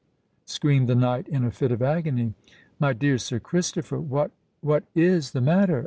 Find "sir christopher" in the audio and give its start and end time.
3.19-3.99